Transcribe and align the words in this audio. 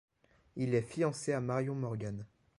Il 0.55 0.73
est 0.73 0.81
fiancé 0.81 1.31
à 1.31 1.39
Marion 1.41 1.75
Morgan. 1.75 2.25